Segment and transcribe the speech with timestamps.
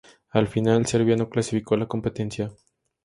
[0.31, 2.51] Al final Serbia no clasificó a la competencia.